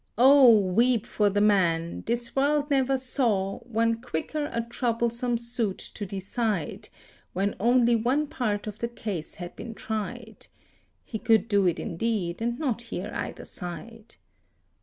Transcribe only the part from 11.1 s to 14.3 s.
could do it indeed and not hear either side).